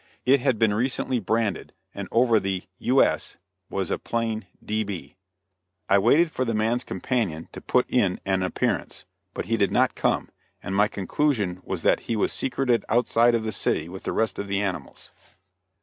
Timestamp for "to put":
7.51-7.87